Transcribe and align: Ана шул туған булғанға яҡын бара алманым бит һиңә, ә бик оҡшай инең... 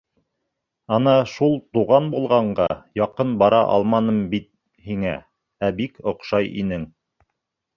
Ана 0.95 1.11
шул 1.33 1.51
туған 1.77 2.07
булғанға 2.15 2.65
яҡын 3.01 3.35
бара 3.43 3.59
алманым 3.75 4.19
бит 4.33 4.49
һиңә, 4.89 5.15
ә 5.69 5.71
бик 5.83 6.05
оҡшай 6.15 6.51
инең... 6.65 6.91